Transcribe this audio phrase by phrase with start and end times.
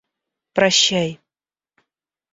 [0.55, 1.09] Прощай!